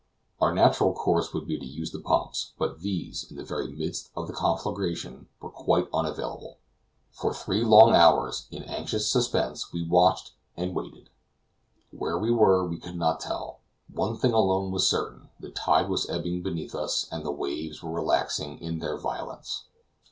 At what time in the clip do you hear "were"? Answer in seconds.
5.39-5.51, 12.31-12.65, 17.83-17.91